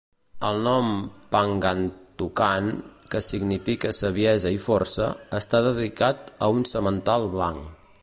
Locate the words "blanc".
7.37-7.75